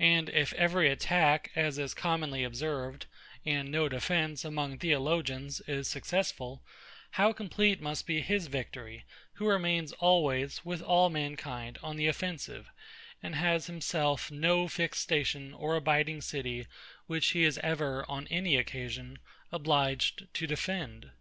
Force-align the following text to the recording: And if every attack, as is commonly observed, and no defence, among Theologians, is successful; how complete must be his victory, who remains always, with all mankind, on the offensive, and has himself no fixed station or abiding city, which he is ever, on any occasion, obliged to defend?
And 0.00 0.28
if 0.30 0.52
every 0.54 0.90
attack, 0.90 1.52
as 1.54 1.78
is 1.78 1.94
commonly 1.94 2.42
observed, 2.42 3.06
and 3.46 3.70
no 3.70 3.88
defence, 3.88 4.44
among 4.44 4.78
Theologians, 4.78 5.60
is 5.68 5.86
successful; 5.86 6.64
how 7.12 7.32
complete 7.32 7.80
must 7.80 8.04
be 8.04 8.20
his 8.20 8.48
victory, 8.48 9.04
who 9.34 9.46
remains 9.46 9.92
always, 9.92 10.64
with 10.64 10.82
all 10.82 11.08
mankind, 11.08 11.78
on 11.84 11.94
the 11.94 12.08
offensive, 12.08 12.68
and 13.22 13.36
has 13.36 13.68
himself 13.68 14.28
no 14.28 14.66
fixed 14.66 15.02
station 15.02 15.52
or 15.54 15.76
abiding 15.76 16.20
city, 16.20 16.66
which 17.06 17.28
he 17.28 17.44
is 17.44 17.56
ever, 17.58 18.04
on 18.10 18.26
any 18.32 18.56
occasion, 18.56 19.20
obliged 19.52 20.26
to 20.34 20.48
defend? 20.48 21.12